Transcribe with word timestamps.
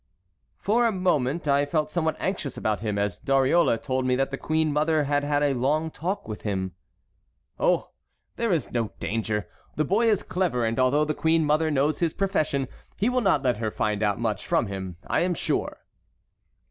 "For 0.57 0.87
a 0.87 0.91
moment 0.91 1.47
I 1.47 1.63
felt 1.63 1.91
somewhat 1.91 2.15
anxious 2.17 2.57
about 2.57 2.79
him, 2.79 2.97
as 2.97 3.19
Dariole 3.19 3.77
told 3.77 4.03
me 4.03 4.15
that 4.15 4.31
the 4.31 4.35
queen 4.39 4.73
mother 4.73 5.03
had 5.03 5.23
had 5.23 5.43
a 5.43 5.53
long 5.53 5.91
talk 5.91 6.27
with 6.27 6.41
him." 6.41 6.71
"Oh! 7.59 7.91
there 8.35 8.51
is 8.51 8.71
no 8.71 8.93
danger. 8.99 9.47
The 9.75 9.85
boy 9.85 10.07
is 10.09 10.23
clever, 10.23 10.65
and 10.65 10.79
although 10.79 11.05
the 11.05 11.13
queen 11.13 11.45
mother 11.45 11.69
knows 11.69 11.99
his 11.99 12.15
profession 12.15 12.67
he 12.97 13.09
will 13.09 13.21
not 13.21 13.43
let 13.43 13.57
her 13.57 13.69
find 13.69 14.01
out 14.01 14.19
much 14.19 14.47
from 14.47 14.65
him, 14.65 14.95
I 15.05 15.19
am 15.19 15.35
sure." 15.35 15.85